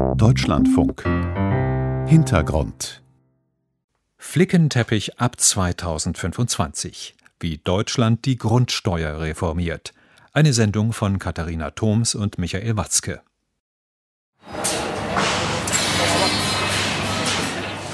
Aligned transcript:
Deutschlandfunk 0.00 1.02
Hintergrund 2.08 3.02
Flickenteppich 4.16 5.20
ab 5.20 5.38
2025. 5.38 7.14
Wie 7.38 7.58
Deutschland 7.58 8.24
die 8.24 8.38
Grundsteuer 8.38 9.20
reformiert. 9.20 9.92
Eine 10.32 10.54
Sendung 10.54 10.94
von 10.94 11.18
Katharina 11.18 11.70
Thoms 11.72 12.14
und 12.14 12.38
Michael 12.38 12.78
Watzke. 12.78 13.20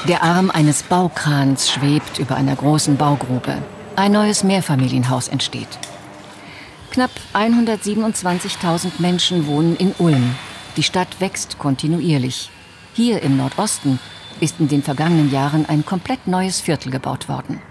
Der 0.06 0.22
Arm 0.22 0.52
eines 0.52 0.84
Baukrans 0.84 1.70
schwebt 1.70 2.20
über 2.20 2.36
einer 2.36 2.54
großen 2.54 2.96
Baugrube. 2.96 3.58
Ein 3.96 4.12
neues 4.12 4.44
Mehrfamilienhaus 4.44 5.26
entsteht. 5.26 5.78
Knapp 6.92 7.10
127.000 7.34 8.92
Menschen 9.00 9.48
wohnen 9.48 9.74
in 9.76 9.92
Ulm. 9.98 10.36
Die 10.76 10.82
Stadt 10.82 11.20
wächst 11.20 11.58
kontinuierlich. 11.58 12.50
Hier 12.92 13.22
im 13.22 13.38
Nordosten 13.38 13.98
ist 14.40 14.60
in 14.60 14.68
den 14.68 14.82
vergangenen 14.82 15.30
Jahren 15.30 15.64
ein 15.66 15.86
komplett 15.86 16.26
neues 16.26 16.60
Viertel 16.60 16.90
gebaut 16.90 17.28
worden. 17.30 17.62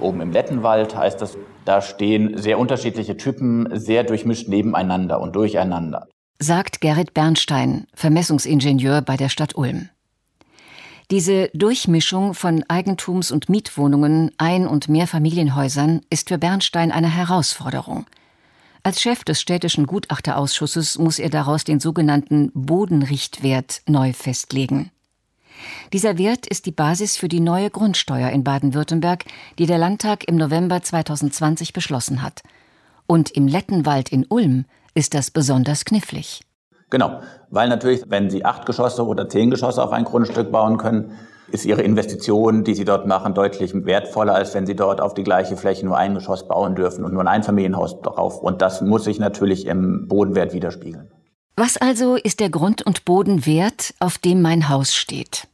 Oben 0.00 0.20
im 0.20 0.32
Lettenwald 0.32 0.96
heißt 0.96 1.22
das, 1.22 1.36
da 1.64 1.80
stehen 1.82 2.36
sehr 2.36 2.58
unterschiedliche 2.58 3.16
Typen 3.16 3.68
sehr 3.72 4.02
durchmischt 4.02 4.48
nebeneinander 4.48 5.20
und 5.20 5.36
durcheinander. 5.36 6.08
Sagt 6.40 6.80
Gerrit 6.80 7.14
Bernstein, 7.14 7.86
Vermessungsingenieur 7.94 9.02
bei 9.02 9.16
der 9.16 9.28
Stadt 9.28 9.56
Ulm. 9.56 9.88
Diese 11.10 11.48
Durchmischung 11.54 12.34
von 12.34 12.64
Eigentums- 12.64 13.32
und 13.32 13.48
Mietwohnungen, 13.48 14.30
Ein- 14.36 14.66
und 14.66 14.88
Mehrfamilienhäusern 14.88 16.02
ist 16.10 16.28
für 16.28 16.38
Bernstein 16.38 16.92
eine 16.92 17.08
Herausforderung. 17.08 18.06
Als 18.88 19.02
Chef 19.02 19.22
des 19.22 19.38
städtischen 19.38 19.86
Gutachterausschusses 19.86 20.96
muss 20.96 21.18
er 21.18 21.28
daraus 21.28 21.62
den 21.62 21.78
sogenannten 21.78 22.50
Bodenrichtwert 22.54 23.82
neu 23.86 24.14
festlegen. 24.14 24.90
Dieser 25.92 26.16
Wert 26.16 26.46
ist 26.46 26.64
die 26.64 26.72
Basis 26.72 27.18
für 27.18 27.28
die 27.28 27.40
neue 27.40 27.68
Grundsteuer 27.68 28.30
in 28.30 28.44
Baden-Württemberg, 28.44 29.26
die 29.58 29.66
der 29.66 29.76
Landtag 29.76 30.26
im 30.26 30.36
November 30.36 30.80
2020 30.80 31.74
beschlossen 31.74 32.22
hat. 32.22 32.40
Und 33.06 33.30
im 33.30 33.46
Lettenwald 33.46 34.08
in 34.08 34.24
Ulm 34.26 34.64
ist 34.94 35.12
das 35.12 35.30
besonders 35.30 35.84
knifflig. 35.84 36.40
Genau, 36.88 37.20
weil 37.50 37.68
natürlich, 37.68 38.04
wenn 38.08 38.30
Sie 38.30 38.46
acht 38.46 38.64
Geschosse 38.64 39.06
oder 39.06 39.28
zehn 39.28 39.50
Geschosse 39.50 39.84
auf 39.84 39.92
ein 39.92 40.04
Grundstück 40.04 40.50
bauen 40.50 40.78
können, 40.78 41.12
ist 41.50 41.64
Ihre 41.64 41.82
Investition, 41.82 42.64
die 42.64 42.74
Sie 42.74 42.84
dort 42.84 43.06
machen, 43.06 43.34
deutlich 43.34 43.72
wertvoller, 43.74 44.34
als 44.34 44.54
wenn 44.54 44.66
Sie 44.66 44.76
dort 44.76 45.00
auf 45.00 45.14
die 45.14 45.24
gleiche 45.24 45.56
Fläche 45.56 45.86
nur 45.86 45.96
ein 45.96 46.14
Geschoss 46.14 46.46
bauen 46.46 46.74
dürfen 46.74 47.04
und 47.04 47.12
nur 47.12 47.22
ein 47.22 47.28
Einfamilienhaus 47.28 48.00
drauf. 48.02 48.40
Und 48.40 48.62
das 48.62 48.80
muss 48.80 49.04
sich 49.04 49.18
natürlich 49.18 49.66
im 49.66 50.08
Bodenwert 50.08 50.52
widerspiegeln. 50.52 51.10
Was 51.56 51.76
also 51.76 52.16
ist 52.16 52.40
der 52.40 52.50
Grund- 52.50 52.82
und 52.82 53.04
Bodenwert, 53.04 53.94
auf 53.98 54.18
dem 54.18 54.42
mein 54.42 54.68
Haus 54.68 54.94
steht? 54.94 55.48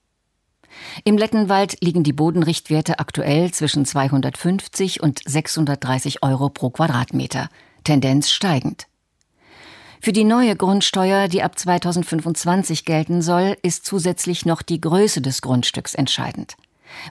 Im 1.05 1.17
Lettenwald 1.17 1.79
liegen 1.81 2.03
die 2.03 2.13
Bodenrichtwerte 2.13 2.99
aktuell 2.99 3.53
zwischen 3.53 3.85
250 3.85 5.03
und 5.03 5.21
630 5.25 6.23
Euro 6.23 6.51
pro 6.51 6.71
Quadratmeter, 6.71 7.49
Tendenz 7.85 8.31
steigend. 8.31 8.87
Für 10.05 10.13
die 10.13 10.25
neue 10.25 10.55
Grundsteuer, 10.55 11.29
die 11.29 11.43
ab 11.43 11.59
2025 11.59 12.85
gelten 12.85 13.23
soll, 13.23 13.57
ist 13.63 13.87
zusätzlich 13.87 14.45
noch 14.45 14.61
die 14.61 14.79
Größe 14.79 15.23
des 15.23 15.41
Grundstücks 15.41 15.95
entscheidend. 15.95 16.59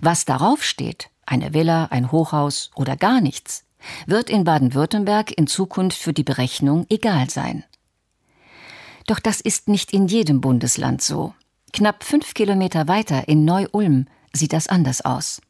Was 0.02 0.26
darauf 0.26 0.64
steht, 0.64 1.10
eine 1.26 1.56
Villa, 1.56 1.86
ein 1.86 2.12
Hochhaus 2.12 2.70
oder 2.76 2.96
gar 2.96 3.20
nichts, 3.20 3.66
wird 4.06 4.30
in 4.30 4.44
Baden-Württemberg 4.44 5.36
in 5.36 5.48
Zukunft 5.48 5.98
für 5.98 6.14
die 6.14 6.24
Berechnung 6.24 6.86
egal 6.88 7.32
sein. 7.32 7.64
Doch 9.08 9.20
das 9.20 9.42
ist 9.42 9.70
nicht 9.70 9.92
in 9.92 10.06
jedem 10.06 10.40
Bundesland 10.40 11.02
so. 11.02 11.34
Knapp 11.72 12.04
fünf 12.04 12.36
Kilometer 12.36 12.88
weiter 12.88 13.28
in 13.28 13.44
Neu-Ulm 13.44 14.06
sieht 14.34 14.54
das 14.54 14.68
anders 14.68 15.02
aus. 15.02 15.42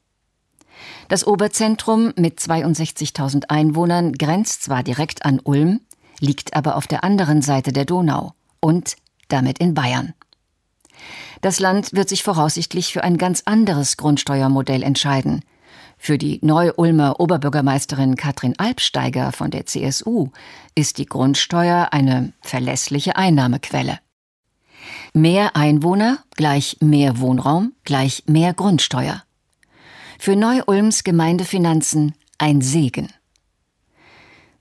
Das 1.09 1.28
Oberzentrum 1.28 2.13
mit 2.16 2.39
62.000 2.39 3.50
Einwohnern 3.50 4.13
grenzt 4.13 4.63
zwar 4.63 4.81
direkt 4.81 5.25
an 5.25 5.41
Ulm, 5.44 5.81
liegt 6.19 6.56
aber 6.56 6.75
auf 6.75 6.88
der 6.88 7.03
anderen 7.03 7.41
Seite 7.41 7.72
der 7.74 7.85
Donau 7.85 8.34
und 8.59 8.96
damit 9.28 9.59
in 9.59 9.74
Bayern. 9.74 10.13
Das 11.41 11.59
Land 11.59 11.94
wird 11.94 12.09
sich 12.09 12.24
voraussichtlich 12.24 12.94
für 12.94 13.03
ein 13.03 13.18
ganz 13.18 13.44
anderes 13.46 13.97
Grundsteuermodell 13.97 14.84
entscheiden. 14.84 15.44
Für 15.97 16.18
die 16.18 16.40
Neu-Ulmer 16.41 17.19
Oberbürgermeisterin 17.19 18.16
Katrin 18.16 18.56
Alpsteiger 18.57 19.31
von 19.31 19.52
der 19.52 19.66
CSU 19.66 20.29
ist 20.75 20.97
die 20.97 21.06
Grundsteuer 21.06 21.90
eine 21.91 22.34
verlässliche 22.41 23.16
Einnahmequelle. 23.16 24.00
Mehr 25.13 25.56
Einwohner 25.56 26.19
gleich 26.35 26.78
mehr 26.81 27.19
Wohnraum 27.19 27.73
gleich 27.84 28.23
mehr 28.28 28.53
Grundsteuer. 28.53 29.23
Für 30.19 30.35
Neu-Ulms 30.35 31.03
Gemeindefinanzen 31.03 32.16
ein 32.38 32.62
Segen. 32.62 33.09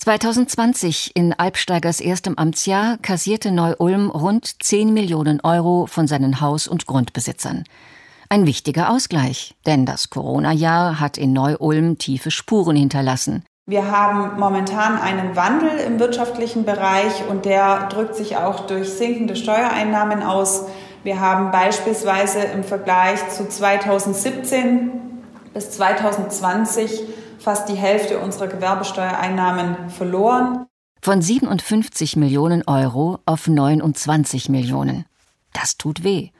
2020 0.02 1.12
in 1.14 1.32
Alpsteigers 1.32 2.00
erstem 2.00 2.36
Amtsjahr 2.36 2.98
kassierte 3.00 3.52
Neu-Ulm 3.52 4.10
rund 4.10 4.60
10 4.60 4.92
Millionen 4.92 5.40
Euro 5.42 5.86
von 5.86 6.08
seinen 6.08 6.40
Haus- 6.40 6.66
und 6.66 6.86
Grundbesitzern. 6.86 7.62
Ein 8.28 8.44
wichtiger 8.44 8.90
Ausgleich, 8.90 9.54
denn 9.64 9.86
das 9.86 10.10
Corona-Jahr 10.10 10.98
hat 10.98 11.18
in 11.18 11.32
Neu-Ulm 11.32 11.98
tiefe 11.98 12.32
Spuren 12.32 12.74
hinterlassen. 12.74 13.44
Wir 13.66 13.92
haben 13.92 14.40
momentan 14.40 14.98
einen 14.98 15.36
Wandel 15.36 15.78
im 15.78 16.00
wirtschaftlichen 16.00 16.64
Bereich 16.64 17.22
und 17.30 17.44
der 17.44 17.86
drückt 17.86 18.16
sich 18.16 18.36
auch 18.36 18.66
durch 18.66 18.88
sinkende 18.88 19.36
Steuereinnahmen 19.36 20.24
aus. 20.24 20.64
Wir 21.04 21.20
haben 21.20 21.52
beispielsweise 21.52 22.40
im 22.40 22.64
Vergleich 22.64 23.28
zu 23.28 23.48
2017 23.48 24.90
bis 25.54 25.70
2020 25.70 27.04
fast 27.42 27.68
die 27.68 27.74
Hälfte 27.74 28.18
unserer 28.18 28.46
Gewerbesteuereinnahmen 28.46 29.90
verloren. 29.90 30.66
Von 31.00 31.20
57 31.20 32.16
Millionen 32.16 32.62
Euro 32.66 33.18
auf 33.26 33.48
29 33.48 34.48
Millionen. 34.48 35.04
Das 35.52 35.76
tut 35.76 36.04
weh. 36.04 36.30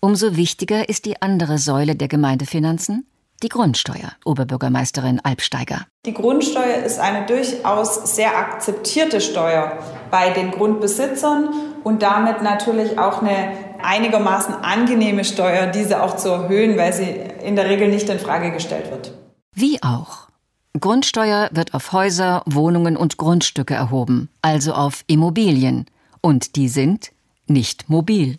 Umso 0.00 0.36
wichtiger 0.36 0.88
ist 0.88 1.04
die 1.04 1.22
andere 1.22 1.58
Säule 1.58 1.94
der 1.94 2.08
Gemeindefinanzen, 2.08 3.06
die 3.42 3.48
Grundsteuer, 3.48 4.12
Oberbürgermeisterin 4.24 5.20
Alpsteiger. 5.20 5.86
Die 6.04 6.14
Grundsteuer 6.14 6.82
ist 6.84 6.98
eine 6.98 7.26
durchaus 7.26 8.14
sehr 8.16 8.36
akzeptierte 8.36 9.20
Steuer 9.20 9.78
bei 10.10 10.30
den 10.30 10.50
Grundbesitzern 10.50 11.48
und 11.84 12.02
damit 12.02 12.42
natürlich 12.42 12.98
auch 12.98 13.22
eine 13.22 13.52
einigermaßen 13.82 14.54
angenehme 14.54 15.24
Steuer, 15.24 15.66
diese 15.66 16.02
auch 16.02 16.16
zu 16.16 16.28
erhöhen, 16.28 16.76
weil 16.76 16.92
sie 16.92 17.10
in 17.44 17.56
der 17.56 17.68
Regel 17.68 17.88
nicht 17.88 18.08
in 18.08 18.18
Frage 18.18 18.52
gestellt 18.52 18.90
wird. 18.90 19.12
Wie 19.54 19.82
auch. 19.82 20.29
Grundsteuer 20.78 21.48
wird 21.52 21.74
auf 21.74 21.90
Häuser, 21.90 22.42
Wohnungen 22.46 22.96
und 22.96 23.16
Grundstücke 23.16 23.74
erhoben, 23.74 24.28
also 24.40 24.72
auf 24.72 25.02
Immobilien. 25.08 25.86
Und 26.20 26.54
die 26.54 26.68
sind 26.68 27.10
nicht 27.48 27.88
mobil. 27.88 28.38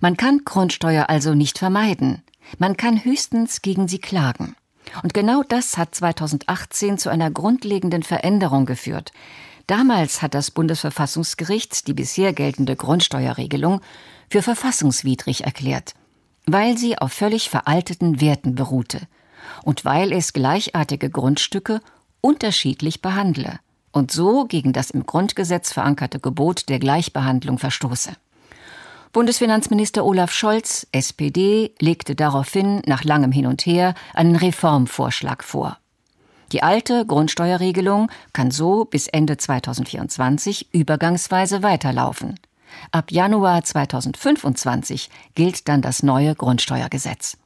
Man 0.00 0.16
kann 0.16 0.42
Grundsteuer 0.44 1.08
also 1.08 1.34
nicht 1.34 1.58
vermeiden. 1.58 2.22
Man 2.58 2.76
kann 2.76 3.04
höchstens 3.04 3.60
gegen 3.60 3.88
sie 3.88 3.98
klagen. 3.98 4.54
Und 5.02 5.14
genau 5.14 5.42
das 5.42 5.76
hat 5.76 5.96
2018 5.96 6.96
zu 6.96 7.10
einer 7.10 7.32
grundlegenden 7.32 8.04
Veränderung 8.04 8.66
geführt. 8.66 9.10
Damals 9.66 10.22
hat 10.22 10.34
das 10.34 10.52
Bundesverfassungsgericht 10.52 11.88
die 11.88 11.94
bisher 11.94 12.32
geltende 12.32 12.76
Grundsteuerregelung 12.76 13.80
für 14.30 14.42
verfassungswidrig 14.42 15.42
erklärt, 15.42 15.94
weil 16.46 16.78
sie 16.78 16.98
auf 16.98 17.12
völlig 17.12 17.50
veralteten 17.50 18.20
Werten 18.20 18.54
beruhte 18.54 19.08
und 19.62 19.84
weil 19.84 20.12
es 20.12 20.32
gleichartige 20.32 21.10
Grundstücke 21.10 21.80
unterschiedlich 22.20 23.02
behandle 23.02 23.58
und 23.92 24.10
so 24.10 24.44
gegen 24.44 24.72
das 24.72 24.90
im 24.90 25.06
Grundgesetz 25.06 25.72
verankerte 25.72 26.18
Gebot 26.18 26.68
der 26.68 26.78
Gleichbehandlung 26.78 27.58
verstoße. 27.58 28.12
Bundesfinanzminister 29.12 30.04
Olaf 30.04 30.32
Scholz, 30.32 30.88
SPD, 30.90 31.72
legte 31.80 32.16
daraufhin 32.16 32.82
nach 32.86 33.04
langem 33.04 33.30
Hin 33.30 33.46
und 33.46 33.64
Her 33.64 33.94
einen 34.12 34.34
Reformvorschlag 34.34 35.44
vor. 35.44 35.78
Die 36.50 36.64
alte 36.64 37.06
Grundsteuerregelung 37.06 38.10
kann 38.32 38.50
so 38.50 38.84
bis 38.84 39.06
Ende 39.06 39.36
2024 39.36 40.74
übergangsweise 40.74 41.62
weiterlaufen. 41.62 42.40
Ab 42.90 43.12
Januar 43.12 43.62
2025 43.62 45.10
gilt 45.36 45.68
dann 45.68 45.80
das 45.80 46.02
neue 46.02 46.34
Grundsteuergesetz. 46.34 47.36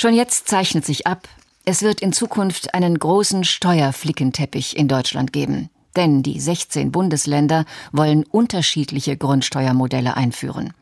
Schon 0.00 0.14
jetzt 0.14 0.46
zeichnet 0.46 0.84
sich 0.86 1.08
ab, 1.08 1.28
es 1.64 1.82
wird 1.82 2.00
in 2.00 2.12
Zukunft 2.12 2.72
einen 2.72 3.00
großen 3.00 3.42
Steuerflickenteppich 3.42 4.76
in 4.76 4.86
Deutschland 4.86 5.32
geben. 5.32 5.70
Denn 5.96 6.22
die 6.22 6.38
16 6.38 6.92
Bundesländer 6.92 7.64
wollen 7.90 8.22
unterschiedliche 8.22 9.16
Grundsteuermodelle 9.16 10.16
einführen. 10.16 10.72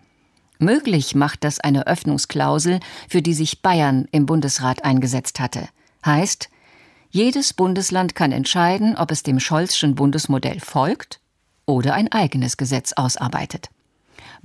Möglich 0.59 1.15
macht 1.15 1.45
das 1.45 1.61
eine 1.61 1.87
Öffnungsklausel, 1.87 2.81
für 3.09 3.23
die 3.23 3.33
sich 3.33 3.63
Bayern 3.63 4.07
im 4.13 4.27
Bundesrat 4.27 4.85
eingesetzt 4.85 5.41
hatte. 5.41 5.67
Heißt, 6.05 6.51
jedes 7.09 7.55
Bundesland 7.55 8.15
kann 8.17 8.33
entscheiden, 8.33 8.99
ob 8.99 9.11
es 9.11 9.23
dem 9.23 9.41
Scholzschen 9.41 9.95
Bundesmodell 9.95 10.61
folgt 10.61 11.21
oder 11.65 11.95
ein 11.95 12.13
eigenes 12.13 12.59
Gesetz 12.59 12.93
ausarbeitet. 12.93 13.71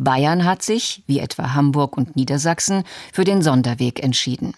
Bayern 0.03 0.45
hat 0.45 0.63
sich, 0.63 1.03
wie 1.06 1.19
etwa 1.19 1.53
Hamburg 1.53 1.95
und 1.95 2.15
Niedersachsen, 2.15 2.83
für 3.13 3.24
den 3.24 3.42
Sonderweg 3.42 4.03
entschieden. 4.03 4.56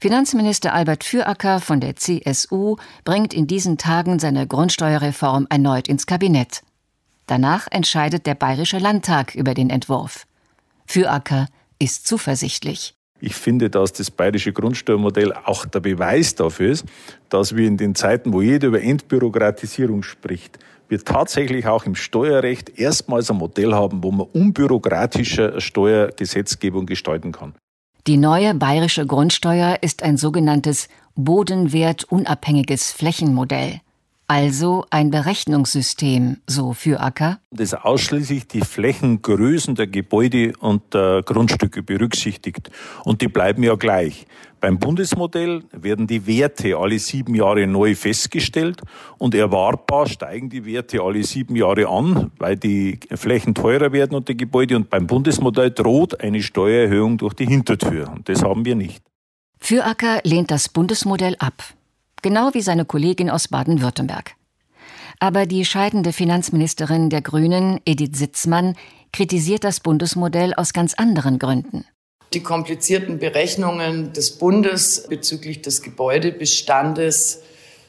Finanzminister 0.00 0.74
Albert 0.74 1.04
Füracker 1.04 1.60
von 1.60 1.80
der 1.80 1.96
CSU 1.96 2.76
bringt 3.04 3.32
in 3.32 3.46
diesen 3.46 3.78
Tagen 3.78 4.18
seine 4.18 4.46
Grundsteuerreform 4.46 5.46
erneut 5.48 5.88
ins 5.88 6.06
Kabinett. 6.06 6.62
Danach 7.26 7.68
entscheidet 7.70 8.26
der 8.26 8.34
Bayerische 8.34 8.78
Landtag 8.78 9.34
über 9.34 9.54
den 9.54 9.70
Entwurf. 9.70 10.26
Füracker 10.86 11.46
ist 11.78 12.06
zuversichtlich. 12.06 12.94
Ich 13.20 13.34
finde, 13.34 13.70
dass 13.70 13.92
das 13.92 14.10
bayerische 14.10 14.52
Grundsteuermodell 14.52 15.32
auch 15.32 15.64
der 15.64 15.80
Beweis 15.80 16.34
dafür 16.34 16.70
ist, 16.72 16.84
dass 17.28 17.56
wir 17.56 17.66
in 17.66 17.76
den 17.76 17.94
Zeiten, 17.94 18.32
wo 18.32 18.42
jeder 18.42 18.68
über 18.68 18.82
Entbürokratisierung 18.82 20.02
spricht, 20.02 20.58
wir 20.88 21.02
tatsächlich 21.02 21.66
auch 21.66 21.86
im 21.86 21.94
Steuerrecht 21.94 22.78
erstmals 22.78 23.30
ein 23.30 23.38
Modell 23.38 23.72
haben, 23.72 24.02
wo 24.02 24.10
man 24.10 24.26
unbürokratische 24.32 25.60
Steuergesetzgebung 25.60 26.86
gestalten 26.86 27.32
kann. 27.32 27.54
Die 28.06 28.18
neue 28.18 28.54
bayerische 28.54 29.06
Grundsteuer 29.06 29.78
ist 29.80 30.02
ein 30.02 30.18
sogenanntes 30.18 30.88
bodenwertunabhängiges 31.14 32.92
Flächenmodell. 32.92 33.80
Also 34.26 34.86
ein 34.88 35.10
Berechnungssystem, 35.10 36.38
so 36.46 36.72
für 36.72 37.00
Acker. 37.00 37.40
Das 37.50 37.74
ausschließlich 37.74 38.48
die 38.48 38.62
Flächengrößen 38.62 39.74
der 39.74 39.86
Gebäude 39.86 40.54
und 40.60 40.94
der 40.94 41.22
Grundstücke 41.22 41.82
berücksichtigt. 41.82 42.70
Und 43.04 43.20
die 43.20 43.28
bleiben 43.28 43.62
ja 43.62 43.74
gleich. 43.74 44.26
Beim 44.60 44.78
Bundesmodell 44.78 45.62
werden 45.72 46.06
die 46.06 46.26
Werte 46.26 46.78
alle 46.78 46.98
sieben 46.98 47.34
Jahre 47.34 47.66
neu 47.66 47.94
festgestellt 47.94 48.80
und 49.18 49.34
erwartbar 49.34 50.06
steigen 50.06 50.48
die 50.48 50.64
Werte 50.64 51.02
alle 51.02 51.22
sieben 51.22 51.54
Jahre 51.54 51.86
an, 51.86 52.32
weil 52.38 52.56
die 52.56 52.98
Flächen 53.12 53.54
teurer 53.54 53.92
werden 53.92 54.14
und 54.14 54.26
die 54.28 54.38
Gebäude. 54.38 54.76
Und 54.76 54.88
beim 54.88 55.06
Bundesmodell 55.06 55.70
droht 55.70 56.18
eine 56.20 56.42
Steuererhöhung 56.42 57.18
durch 57.18 57.34
die 57.34 57.46
Hintertür. 57.46 58.08
Und 58.08 58.26
das 58.30 58.42
haben 58.42 58.64
wir 58.64 58.74
nicht. 58.74 59.04
Für 59.60 59.84
Acker 59.84 60.20
lehnt 60.24 60.50
das 60.50 60.70
Bundesmodell 60.70 61.36
ab 61.38 61.62
genau 62.24 62.54
wie 62.54 62.62
seine 62.62 62.86
Kollegin 62.86 63.30
aus 63.30 63.46
Baden-Württemberg. 63.48 64.32
Aber 65.20 65.46
die 65.46 65.64
scheidende 65.64 66.12
Finanzministerin 66.12 67.10
der 67.10 67.20
Grünen, 67.20 67.80
Edith 67.84 68.16
Sitzmann, 68.18 68.76
kritisiert 69.12 69.62
das 69.62 69.78
Bundesmodell 69.78 70.54
aus 70.54 70.72
ganz 70.72 70.94
anderen 70.94 71.38
Gründen. 71.38 71.84
Die 72.32 72.42
komplizierten 72.42 73.20
Berechnungen 73.20 74.12
des 74.12 74.38
Bundes 74.38 75.06
bezüglich 75.06 75.62
des 75.62 75.82
Gebäudebestandes, 75.82 77.42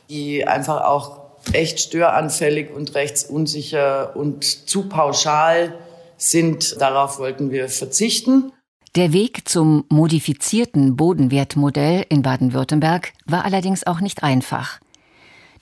die 0.10 0.46
einfach 0.46 0.84
auch 0.84 1.22
echt 1.54 1.80
störanfällig 1.80 2.72
und 2.72 2.94
rechtsunsicher 2.94 4.16
und 4.16 4.44
zu 4.44 4.90
pauschal 4.90 5.74
sind, 6.18 6.80
darauf 6.80 7.20
wollten 7.20 7.52
wir 7.52 7.70
verzichten. 7.70 8.52
Der 8.95 9.12
Weg 9.12 9.50
zum 9.50 9.83
modifizierten 9.89 10.95
Bodenwertmodell 10.95 12.06
in 12.07 12.21
Baden-Württemberg 12.21 13.12
war 13.25 13.44
allerdings 13.44 13.86
auch 13.86 14.00
nicht 14.00 14.24
einfach. 14.24 14.80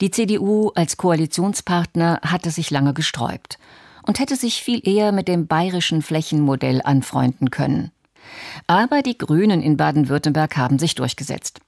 Die 0.00 0.12
CDU 0.12 0.70
als 0.76 0.96
Koalitionspartner 0.96 2.20
hatte 2.22 2.52
sich 2.52 2.70
lange 2.70 2.94
gesträubt 2.94 3.58
und 4.04 4.20
hätte 4.20 4.36
sich 4.36 4.62
viel 4.62 4.86
eher 4.88 5.10
mit 5.10 5.26
dem 5.26 5.48
bayerischen 5.48 6.00
Flächenmodell 6.00 6.80
anfreunden 6.84 7.50
können. 7.50 7.90
Aber 8.68 9.02
die 9.02 9.18
Grünen 9.18 9.62
in 9.62 9.76
Baden-Württemberg 9.76 10.56
haben 10.56 10.78
sich 10.78 10.94
durchgesetzt. 10.94 11.58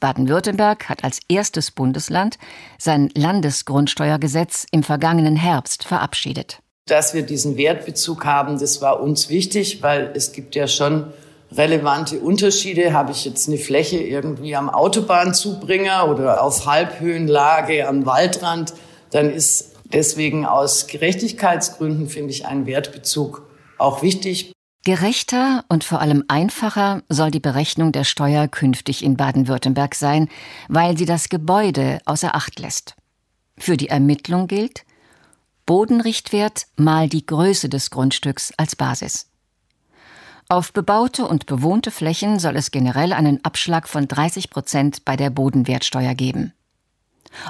Baden-Württemberg 0.00 0.88
hat 0.88 1.04
als 1.04 1.20
erstes 1.28 1.70
Bundesland 1.70 2.36
sein 2.78 3.10
Landesgrundsteuergesetz 3.14 4.66
im 4.72 4.82
vergangenen 4.82 5.36
Herbst 5.36 5.84
verabschiedet. 5.84 6.62
Dass 6.86 7.14
wir 7.14 7.22
diesen 7.22 7.56
Wertbezug 7.56 8.24
haben, 8.24 8.58
das 8.58 8.82
war 8.82 9.00
uns 9.00 9.28
wichtig, 9.28 9.82
weil 9.82 10.10
es 10.14 10.32
gibt 10.32 10.54
ja 10.54 10.66
schon 10.66 11.12
relevante 11.52 12.18
Unterschiede. 12.18 12.92
Habe 12.92 13.12
ich 13.12 13.24
jetzt 13.24 13.48
eine 13.48 13.58
Fläche 13.58 13.98
irgendwie 13.98 14.56
am 14.56 14.68
Autobahnzubringer 14.68 16.08
oder 16.08 16.42
auf 16.42 16.66
Halbhöhenlage 16.66 17.86
am 17.86 18.06
Waldrand, 18.06 18.74
dann 19.10 19.30
ist 19.30 19.72
deswegen 19.84 20.46
aus 20.46 20.86
Gerechtigkeitsgründen, 20.86 22.08
finde 22.08 22.30
ich, 22.30 22.46
ein 22.46 22.66
Wertbezug 22.66 23.46
auch 23.78 24.02
wichtig. 24.02 24.52
Gerechter 24.84 25.64
und 25.68 25.84
vor 25.84 26.00
allem 26.00 26.24
einfacher 26.26 27.02
soll 27.08 27.30
die 27.30 27.38
Berechnung 27.38 27.92
der 27.92 28.02
Steuer 28.02 28.48
künftig 28.48 29.04
in 29.04 29.16
Baden-Württemberg 29.16 29.94
sein, 29.94 30.28
weil 30.68 30.98
sie 30.98 31.04
das 31.04 31.28
Gebäude 31.28 32.00
außer 32.04 32.34
Acht 32.34 32.58
lässt. 32.58 32.96
Für 33.56 33.76
die 33.76 33.88
Ermittlung 33.88 34.48
gilt, 34.48 34.84
Bodenrichtwert 35.66 36.66
mal 36.76 37.08
die 37.08 37.24
Größe 37.24 37.68
des 37.68 37.90
Grundstücks 37.90 38.52
als 38.56 38.76
Basis. 38.76 39.28
Auf 40.48 40.72
bebaute 40.72 41.26
und 41.26 41.46
bewohnte 41.46 41.90
Flächen 41.90 42.38
soll 42.38 42.56
es 42.56 42.70
generell 42.70 43.12
einen 43.12 43.44
Abschlag 43.44 43.88
von 43.88 44.08
30 44.08 44.50
Prozent 44.50 45.04
bei 45.04 45.16
der 45.16 45.30
Bodenwertsteuer 45.30 46.14
geben. 46.14 46.52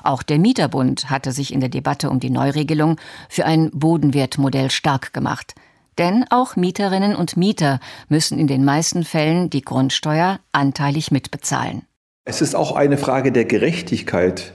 Auch 0.05 0.23
der 0.23 0.39
Mieterbund 0.39 1.11
hatte 1.11 1.33
sich 1.33 1.53
in 1.53 1.61
der 1.61 1.69
Debatte 1.69 2.11
um 2.11 2.21
die 2.21 2.31
Neuregelung 2.31 2.99
für 3.29 3.45
ein 3.45 3.71
Bodenwertmodell 3.73 4.71
stark 4.71 5.13
gemacht. 5.13 5.55
Denn 5.99 6.25
auch 6.31 6.57
Mieterinnen 6.57 7.17
und 7.17 7.37
Mieter 7.37 7.81
müssen 8.09 8.39
in 8.39 8.47
den 8.47 8.65
meisten 8.65 9.05
Fällen 9.05 9.51
die 9.51 9.63
Grundsteuer 9.63 10.39
anteilig 10.53 11.11
mitbezahlen. 11.11 11.83
Es 12.25 12.41
ist 12.41 12.55
auch 12.55 12.73
eine 12.73 12.99
Frage 12.99 13.33
der 13.33 13.45
Gerechtigkeit 13.45 14.53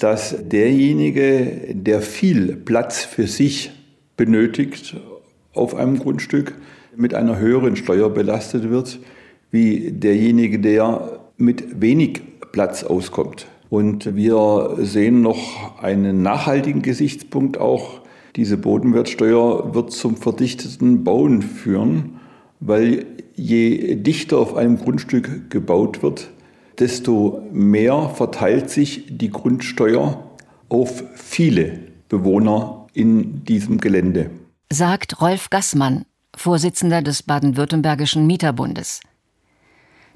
dass 0.00 0.36
derjenige, 0.48 1.74
der 1.74 2.00
viel 2.02 2.56
Platz 2.56 3.04
für 3.04 3.26
sich 3.26 3.70
benötigt 4.16 4.96
auf 5.54 5.74
einem 5.74 5.98
Grundstück, 5.98 6.54
mit 6.96 7.14
einer 7.14 7.38
höheren 7.38 7.76
Steuer 7.76 8.10
belastet 8.10 8.68
wird, 8.68 8.98
wie 9.50 9.92
derjenige, 9.92 10.58
der 10.58 11.20
mit 11.36 11.80
wenig 11.80 12.20
Platz 12.52 12.84
auskommt. 12.84 13.46
Und 13.70 14.14
wir 14.14 14.76
sehen 14.80 15.22
noch 15.22 15.82
einen 15.82 16.22
nachhaltigen 16.22 16.82
Gesichtspunkt 16.82 17.58
auch. 17.58 18.02
Diese 18.36 18.58
Bodenwertsteuer 18.58 19.74
wird 19.74 19.92
zum 19.92 20.16
verdichteten 20.16 21.04
Bauen 21.04 21.40
führen, 21.42 22.20
weil 22.60 23.06
je 23.34 23.94
dichter 23.96 24.38
auf 24.38 24.56
einem 24.56 24.78
Grundstück 24.78 25.50
gebaut 25.50 26.02
wird, 26.02 26.30
desto 26.78 27.42
mehr 27.52 28.10
verteilt 28.10 28.70
sich 28.70 29.04
die 29.08 29.30
Grundsteuer 29.30 30.22
auf 30.68 31.04
viele 31.14 31.78
Bewohner 32.08 32.86
in 32.94 33.44
diesem 33.44 33.78
Gelände. 33.78 34.30
Sagt 34.70 35.20
Rolf 35.20 35.50
Gassmann, 35.50 36.04
Vorsitzender 36.34 37.02
des 37.02 37.22
baden-württembergischen 37.22 38.26
Mieterbundes. 38.26 39.00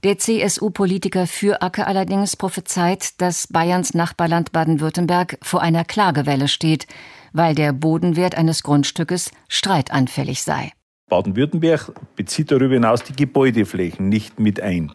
Der 0.03 0.19
CSU-Politiker 0.19 1.27
Füracker 1.27 1.87
allerdings 1.87 2.37
prophezeit, 2.37 3.21
dass 3.21 3.49
Bayerns 3.49 3.95
Nachbarland 3.95 4.53
Baden-Württemberg 4.53 5.39
vor 5.43 5.63
einer 5.63 5.85
Klagewelle 5.85 6.49
steht, 6.49 6.87
weil 7.33 7.55
der 7.55 7.73
Bodenwert 7.73 8.37
eines 8.37 8.63
Grundstückes 8.63 9.31
streitanfällig 9.49 10.43
sei. 10.43 10.73
Baden-Württemberg 11.09 11.93
bezieht 12.17 12.51
darüber 12.51 12.75
hinaus 12.75 13.05
die 13.05 13.15
Gebäudeflächen 13.15 14.09
nicht 14.09 14.41
mit 14.41 14.61
ein. 14.61 14.91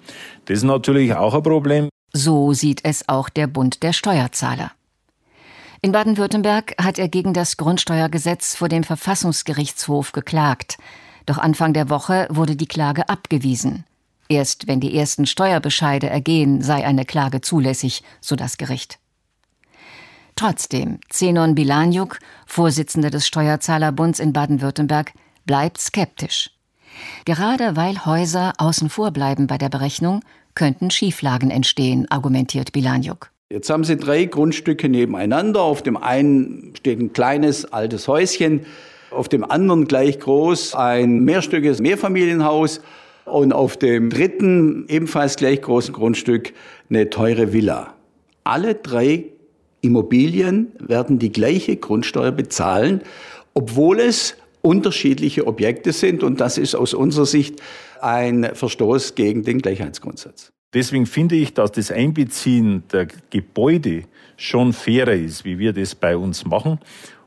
Das 0.45 0.57
ist 0.57 0.63
natürlich 0.63 1.15
auch 1.15 1.33
ein 1.33 1.43
Problem. 1.43 1.89
So 2.11 2.51
sieht 2.51 2.81
es 2.83 3.07
auch 3.07 3.29
der 3.29 3.47
Bund 3.47 3.81
der 3.81 3.93
Steuerzahler. 3.93 4.71
In 5.81 5.93
Baden-Württemberg 5.93 6.75
hat 6.77 6.99
er 6.99 7.07
gegen 7.07 7.33
das 7.33 7.55
Grundsteuergesetz 7.55 8.55
vor 8.55 8.67
dem 8.67 8.83
Verfassungsgerichtshof 8.83 10.11
geklagt. 10.11 10.77
Doch 11.25 11.37
Anfang 11.37 11.71
der 11.71 11.89
Woche 11.89 12.27
wurde 12.29 12.57
die 12.57 12.67
Klage 12.67 13.07
abgewiesen. 13.07 13.85
Erst 14.27 14.67
wenn 14.67 14.81
die 14.81 14.95
ersten 14.97 15.25
Steuerbescheide 15.25 16.09
ergehen, 16.09 16.61
sei 16.61 16.85
eine 16.85 17.05
Klage 17.05 17.39
zulässig, 17.39 18.03
so 18.19 18.35
das 18.35 18.57
Gericht. 18.57 18.99
Trotzdem, 20.35 20.99
Zenon 21.09 21.55
Bilaniuk, 21.55 22.19
Vorsitzender 22.45 23.09
des 23.09 23.27
Steuerzahlerbunds 23.27 24.19
in 24.19 24.33
Baden-Württemberg, 24.33 25.13
bleibt 25.45 25.79
skeptisch. 25.79 26.51
Gerade 27.25 27.75
weil 27.75 28.05
Häuser 28.05 28.53
außen 28.57 28.89
vor 28.89 29.11
bleiben 29.11 29.47
bei 29.47 29.57
der 29.57 29.69
Berechnung, 29.69 30.21
könnten 30.55 30.91
Schieflagen 30.91 31.49
entstehen, 31.49 32.07
argumentiert 32.09 32.71
Bilaniuk. 32.71 33.31
Jetzt 33.49 33.69
haben 33.69 33.83
Sie 33.83 33.97
drei 33.97 34.25
Grundstücke 34.25 34.87
nebeneinander. 34.87 35.61
Auf 35.61 35.81
dem 35.81 35.97
einen 35.97 36.73
steht 36.77 36.99
ein 36.99 37.13
kleines 37.13 37.65
altes 37.65 38.07
Häuschen, 38.07 38.65
auf 39.09 39.27
dem 39.27 39.43
anderen 39.43 39.87
gleich 39.87 40.19
groß 40.19 40.73
ein 40.75 41.19
mehrstöckiges 41.19 41.81
Mehrfamilienhaus 41.81 42.81
und 43.25 43.51
auf 43.51 43.75
dem 43.77 44.09
dritten 44.09 44.85
ebenfalls 44.87 45.35
gleich 45.35 45.61
großen 45.61 45.93
Grundstück 45.93 46.53
eine 46.89 47.09
teure 47.09 47.51
Villa. 47.51 47.93
Alle 48.45 48.75
drei 48.75 49.25
Immobilien 49.81 50.71
werden 50.79 51.19
die 51.19 51.31
gleiche 51.31 51.75
Grundsteuer 51.75 52.31
bezahlen, 52.31 53.01
obwohl 53.53 53.99
es 53.99 54.35
unterschiedliche 54.61 55.47
Objekte 55.47 55.91
sind. 55.91 56.23
Und 56.23 56.39
das 56.39 56.57
ist 56.57 56.75
aus 56.75 56.93
unserer 56.93 57.25
Sicht 57.25 57.61
ein 58.01 58.51
Verstoß 58.53 59.15
gegen 59.15 59.43
den 59.43 59.59
Gleichheitsgrundsatz. 59.59 60.51
Deswegen 60.73 61.05
finde 61.05 61.35
ich, 61.35 61.53
dass 61.53 61.71
das 61.71 61.91
Einbeziehen 61.91 62.83
der 62.91 63.07
Gebäude 63.29 64.03
schon 64.37 64.71
fairer 64.71 65.13
ist, 65.13 65.43
wie 65.43 65.59
wir 65.59 65.73
das 65.73 65.95
bei 65.95 66.15
uns 66.15 66.45
machen. 66.45 66.79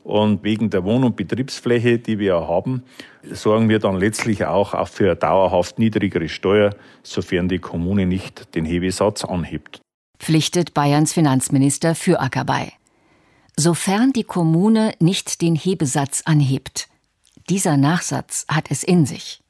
Und 0.03 0.45
wegen 0.45 0.69
der 0.69 0.85
Wohn- 0.85 1.05
und 1.05 1.17
Betriebsfläche, 1.17 1.99
die 1.99 2.19
wir 2.19 2.35
haben, 2.35 2.83
sorgen 3.31 3.71
wir 3.71 3.79
dann 3.79 3.97
letztlich 3.97 4.45
auch 4.45 4.87
für 4.87 5.15
dauerhaft 5.15 5.79
niedrigere 5.79 6.29
Steuer, 6.29 6.77
sofern 7.03 7.49
die 7.49 7.59
Kommune 7.59 8.05
nicht 8.05 8.55
den 8.55 8.67
Hebesatz 8.67 9.25
anhebt. 9.25 9.81
Pflichtet 10.19 10.75
Bayerns 10.75 11.15
Finanzminister 11.15 11.95
Füracker 11.95 12.45
bei. 12.45 12.73
Sofern 13.57 14.13
die 14.13 14.25
Kommune 14.25 14.93
nicht 15.01 15.41
den 15.41 15.55
Hebesatz 15.55 16.23
anhebt. 16.27 16.89
Dieser 17.51 17.77
Nachsatz 17.77 18.47
hat 18.49 18.71
es 18.71 18.83
in 18.83 19.05
sich. 19.07 19.41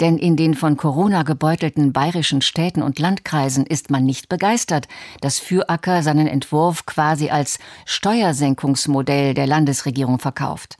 Denn 0.00 0.18
in 0.18 0.36
den 0.36 0.54
von 0.54 0.76
Corona 0.76 1.22
gebeutelten 1.22 1.92
bayerischen 1.92 2.42
Städten 2.42 2.82
und 2.82 2.98
Landkreisen 2.98 3.66
ist 3.66 3.88
man 3.88 4.04
nicht 4.04 4.28
begeistert, 4.28 4.88
dass 5.20 5.38
Füracker 5.38 6.02
seinen 6.02 6.26
Entwurf 6.26 6.86
quasi 6.86 7.30
als 7.30 7.58
Steuersenkungsmodell 7.86 9.34
der 9.34 9.46
Landesregierung 9.46 10.18
verkauft. 10.18 10.76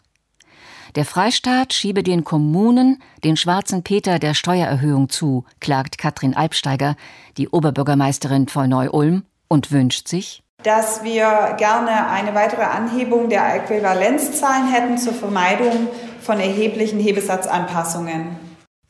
Der 0.97 1.05
Freistaat 1.05 1.73
schiebe 1.73 2.03
den 2.03 2.25
Kommunen 2.25 3.01
den 3.23 3.37
schwarzen 3.37 3.85
Peter 3.85 4.19
der 4.19 4.35
Steuererhöhung 4.35 5.09
zu, 5.09 5.45
klagt 5.61 5.99
Katrin 5.99 6.35
Albsteiger, 6.35 6.97
die 7.37 7.49
Oberbürgermeisterin 7.49 8.49
von 8.49 8.69
Neu-Ulm, 8.69 9.25
und 9.47 9.73
wünscht 9.73 10.09
sich, 10.09 10.43
dass 10.63 11.03
wir 11.03 11.55
gerne 11.59 12.09
eine 12.09 12.35
weitere 12.35 12.63
Anhebung 12.63 13.29
der 13.29 13.57
Äquivalenzzahlen 13.57 14.71
hätten 14.71 14.99
zur 14.99 15.15
Vermeidung 15.15 15.89
von 16.31 16.39
erheblichen 16.39 17.01
Hebesatzanpassungen. 17.01 18.37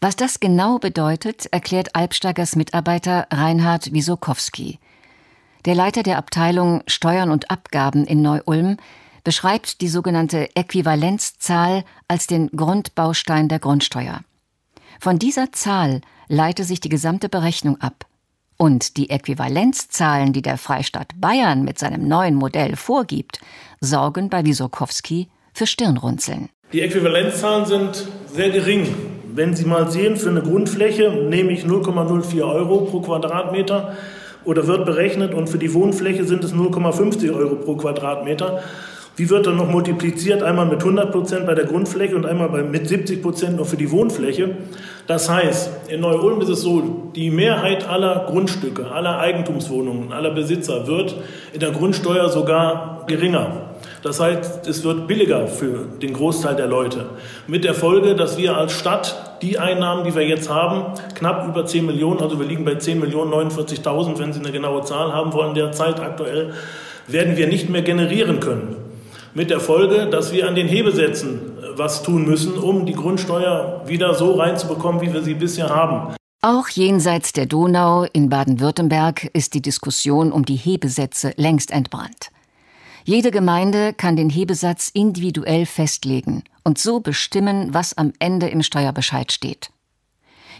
Was 0.02 0.14
das 0.14 0.40
genau 0.40 0.78
bedeutet, 0.78 1.46
erklärt 1.50 1.96
Albsteigers 1.96 2.54
Mitarbeiter 2.54 3.28
Reinhard 3.30 3.94
Wisokowski. 3.94 4.78
Der 5.64 5.74
Leiter 5.74 6.02
der 6.02 6.18
Abteilung 6.18 6.82
Steuern 6.86 7.30
und 7.30 7.50
Abgaben 7.50 8.04
in 8.04 8.20
Neu-Ulm 8.20 8.76
beschreibt 9.24 9.80
die 9.80 9.88
sogenannte 9.88 10.54
Äquivalenzzahl 10.54 11.84
als 12.08 12.26
den 12.26 12.50
Grundbaustein 12.50 13.48
der 13.48 13.58
Grundsteuer. 13.58 14.20
Von 15.00 15.18
dieser 15.18 15.50
Zahl 15.50 16.02
leite 16.28 16.64
sich 16.64 16.80
die 16.80 16.90
gesamte 16.90 17.30
Berechnung 17.30 17.80
ab. 17.80 18.04
Und 18.58 18.98
die 18.98 19.08
Äquivalenzzahlen, 19.08 20.34
die 20.34 20.42
der 20.42 20.58
Freistaat 20.58 21.18
Bayern 21.18 21.64
mit 21.64 21.78
seinem 21.78 22.06
neuen 22.06 22.34
Modell 22.34 22.76
vorgibt, 22.76 23.40
sorgen 23.80 24.28
bei 24.28 24.44
Wisokowski 24.44 25.30
für 25.54 25.66
Stirnrunzeln. 25.66 26.50
Die 26.72 26.82
Äquivalenzzahlen 26.82 27.66
sind 27.66 28.06
sehr 28.32 28.50
gering. 28.50 28.86
Wenn 29.34 29.56
Sie 29.56 29.64
mal 29.64 29.90
sehen, 29.90 30.16
für 30.16 30.28
eine 30.28 30.40
Grundfläche 30.40 31.10
nehme 31.10 31.50
ich 31.50 31.64
0,04 31.64 32.42
Euro 32.42 32.82
pro 32.82 33.00
Quadratmeter 33.00 33.94
oder 34.44 34.68
wird 34.68 34.86
berechnet 34.86 35.34
und 35.34 35.48
für 35.48 35.58
die 35.58 35.74
Wohnfläche 35.74 36.22
sind 36.22 36.44
es 36.44 36.54
0,50 36.54 37.34
Euro 37.34 37.56
pro 37.56 37.74
Quadratmeter. 37.74 38.62
Wie 39.16 39.28
wird 39.28 39.48
dann 39.48 39.56
noch 39.56 39.68
multipliziert? 39.68 40.44
Einmal 40.44 40.66
mit 40.66 40.78
100 40.78 41.10
Prozent 41.10 41.44
bei 41.44 41.54
der 41.56 41.64
Grundfläche 41.64 42.14
und 42.14 42.24
einmal 42.24 42.62
mit 42.62 42.86
70 42.86 43.20
Prozent 43.20 43.56
noch 43.56 43.66
für 43.66 43.76
die 43.76 43.90
Wohnfläche. 43.90 44.50
Das 45.08 45.28
heißt, 45.28 45.88
in 45.88 46.00
Neu-Ulm 46.00 46.40
ist 46.40 46.50
es 46.50 46.60
so, 46.60 47.10
die 47.16 47.30
Mehrheit 47.30 47.88
aller 47.88 48.26
Grundstücke, 48.28 48.92
aller 48.92 49.18
Eigentumswohnungen, 49.18 50.12
aller 50.12 50.30
Besitzer 50.30 50.86
wird 50.86 51.16
in 51.52 51.58
der 51.58 51.72
Grundsteuer 51.72 52.28
sogar 52.28 53.02
geringer. 53.08 53.69
Das 54.02 54.18
heißt, 54.18 54.66
es 54.66 54.82
wird 54.82 55.06
billiger 55.06 55.46
für 55.46 55.84
den 56.00 56.14
Großteil 56.14 56.56
der 56.56 56.66
Leute. 56.66 57.10
Mit 57.46 57.64
der 57.64 57.74
Folge, 57.74 58.14
dass 58.14 58.38
wir 58.38 58.56
als 58.56 58.72
Stadt 58.72 59.38
die 59.42 59.58
Einnahmen, 59.58 60.04
die 60.04 60.14
wir 60.14 60.26
jetzt 60.26 60.48
haben, 60.48 60.94
knapp 61.14 61.46
über 61.48 61.66
10 61.66 61.84
Millionen, 61.84 62.20
also 62.20 62.38
wir 62.38 62.46
liegen 62.46 62.64
bei 62.64 62.76
10 62.76 62.98
Millionen 62.98 63.32
49.000, 63.32 64.18
wenn 64.18 64.32
Sie 64.32 64.40
eine 64.40 64.52
genaue 64.52 64.82
Zahl 64.84 65.12
haben 65.12 65.32
wollen, 65.34 65.54
derzeit 65.54 66.00
aktuell, 66.00 66.54
werden 67.06 67.36
wir 67.36 67.46
nicht 67.46 67.68
mehr 67.68 67.82
generieren 67.82 68.40
können. 68.40 68.76
Mit 69.34 69.50
der 69.50 69.60
Folge, 69.60 70.06
dass 70.06 70.32
wir 70.32 70.48
an 70.48 70.54
den 70.54 70.66
Hebesätzen 70.66 71.58
äh, 71.58 71.78
was 71.78 72.02
tun 72.02 72.24
müssen, 72.24 72.54
um 72.58 72.86
die 72.86 72.94
Grundsteuer 72.94 73.82
wieder 73.86 74.14
so 74.14 74.34
reinzubekommen, 74.34 75.00
wie 75.02 75.12
wir 75.12 75.22
sie 75.22 75.34
bisher 75.34 75.68
haben. 75.68 76.14
Auch 76.42 76.68
jenseits 76.68 77.32
der 77.32 77.44
Donau 77.46 78.06
in 78.12 78.30
Baden-Württemberg 78.30 79.28
ist 79.34 79.52
die 79.52 79.60
Diskussion 79.60 80.32
um 80.32 80.44
die 80.44 80.56
Hebesätze 80.56 81.34
längst 81.36 81.70
entbrannt. 81.70 82.30
Jede 83.04 83.30
Gemeinde 83.30 83.92
kann 83.92 84.16
den 84.16 84.30
Hebesatz 84.30 84.90
individuell 84.92 85.66
festlegen 85.66 86.44
und 86.64 86.78
so 86.78 87.00
bestimmen, 87.00 87.72
was 87.72 87.96
am 87.96 88.12
Ende 88.18 88.48
im 88.48 88.62
Steuerbescheid 88.62 89.32
steht. 89.32 89.70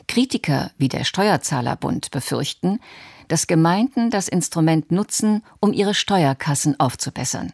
Kritiker 0.09 0.71
wie 0.79 0.89
der 0.89 1.05
Steuerzahlerbund 1.05 2.11
befürchten, 2.11 2.81
dass 3.29 3.47
Gemeinden 3.47 4.11
das 4.11 4.29
Instrument 4.29 4.91
nutzen, 4.91 5.43
um 5.61 5.73
ihre 5.73 5.95
Steuerkassen 5.95 6.81
aufzubessern. 6.81 7.53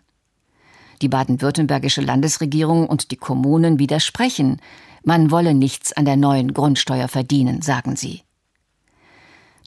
Die 1.03 1.09
baden-württembergische 1.09 2.01
Landesregierung 2.01 2.87
und 2.87 3.11
die 3.11 3.17
Kommunen 3.17 3.79
widersprechen, 3.79 4.61
man 5.05 5.31
wolle 5.31 5.55
nichts 5.55 5.93
an 5.93 6.07
der 6.07 6.17
neuen 6.17 6.55
Grundsteuer 6.55 7.09
verdienen, 7.09 7.61
sagen 7.61 7.97
sie. 7.97 8.23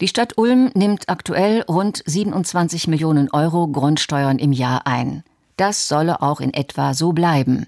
Die 0.01 0.07
Stadt 0.07 0.37
Ulm 0.37 0.71
nimmt 0.75 1.09
aktuell 1.09 1.61
rund 1.63 2.03
27 2.05 2.87
Millionen 2.87 3.29
Euro 3.31 3.67
Grundsteuern 3.67 4.39
im 4.39 4.53
Jahr 4.53 4.87
ein. 4.87 5.23
Das 5.57 5.89
solle 5.89 6.21
auch 6.21 6.39
in 6.39 6.53
etwa 6.53 6.93
so 6.93 7.11
bleiben. 7.11 7.65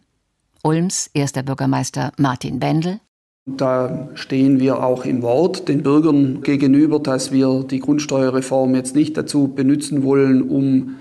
Ulms 0.63 1.09
erster 1.13 1.43
Bürgermeister 1.43 2.13
Martin 2.17 2.59
Bendel. 2.59 3.01
Da 3.45 4.07
stehen 4.13 4.61
wir 4.61 4.81
auch 4.81 5.03
im 5.03 5.23
Wort 5.23 5.67
den 5.67 5.83
Bürgern 5.83 6.41
gegenüber, 6.41 6.99
dass 6.99 7.33
wir 7.33 7.65
die 7.69 7.79
Grundsteuerreform 7.79 8.75
jetzt 8.75 8.95
nicht 8.95 9.17
dazu 9.17 9.49
benutzen 9.49 10.03
wollen, 10.03 10.41
um 10.41 10.95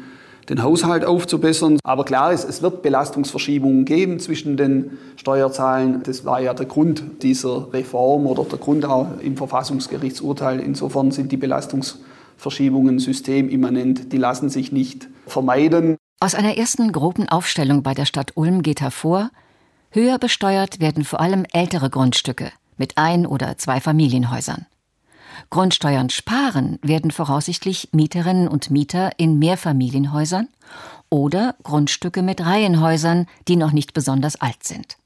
den 0.50 0.62
Haushalt 0.62 1.04
aufzubessern. 1.04 1.78
Aber 1.84 2.04
klar 2.04 2.32
ist, 2.32 2.44
es 2.44 2.60
wird 2.60 2.82
Belastungsverschiebungen 2.82 3.84
geben 3.84 4.18
zwischen 4.18 4.56
den 4.56 4.98
Steuerzahlen. 5.16 6.02
Das 6.02 6.24
war 6.24 6.40
ja 6.40 6.52
der 6.52 6.66
Grund 6.66 7.22
dieser 7.22 7.72
Reform 7.72 8.26
oder 8.26 8.44
der 8.44 8.58
Grund 8.58 8.84
auch 8.84 9.06
im 9.22 9.36
Verfassungsgerichtsurteil. 9.36 10.60
Insofern 10.60 11.12
sind 11.12 11.30
die 11.32 11.36
Belastungsverschiebungen 11.36 12.98
systemimmanent. 12.98 14.12
Die 14.12 14.18
lassen 14.18 14.50
sich 14.50 14.72
nicht 14.72 15.08
vermeiden. 15.26 15.96
Aus 16.20 16.34
einer 16.34 16.58
ersten 16.58 16.92
groben 16.92 17.28
Aufstellung 17.28 17.82
bei 17.82 17.94
der 17.94 18.04
Stadt 18.04 18.32
Ulm 18.34 18.62
geht 18.62 18.80
hervor, 18.80 19.30
höher 19.90 20.18
besteuert 20.18 20.80
werden 20.80 21.04
vor 21.04 21.20
allem 21.20 21.46
ältere 21.52 21.88
Grundstücke 21.88 22.52
mit 22.76 22.98
ein 22.98 23.24
oder 23.24 23.56
zwei 23.56 23.80
Familienhäusern. 23.80 24.66
Grundsteuern 25.48 26.10
sparen 26.10 26.78
werden 26.82 27.10
voraussichtlich 27.10 27.88
Mieterinnen 27.92 28.48
und 28.48 28.70
Mieter 28.70 29.10
in 29.16 29.38
Mehrfamilienhäusern 29.38 30.48
oder 31.08 31.56
Grundstücke 31.62 32.22
mit 32.22 32.44
Reihenhäusern, 32.44 33.26
die 33.48 33.56
noch 33.56 33.72
nicht 33.72 33.94
besonders 33.94 34.36
alt 34.36 34.64
sind. 34.64 34.96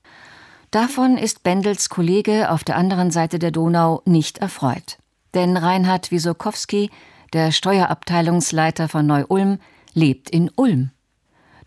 Davon 0.71 1.17
ist 1.17 1.45
Bendels 1.45 1.89
Kollege 1.89 2.51
auf 2.51 2.65
der 2.65 2.77
anderen 2.77 3.11
Seite 3.11 3.39
der 3.39 3.53
Donau 3.53 4.03
nicht 4.05 4.39
erfreut. 4.39 4.99
Denn 5.33 5.57
Reinhard 5.57 6.11
Wisokowski, 6.11 6.91
der 7.33 7.53
Steuerabteilungsleiter 7.53 8.89
von 8.89 9.07
Neu-Ulm, 9.07 9.59
lebt 9.95 10.31
in 10.31 10.51
Ulm. 10.57 10.91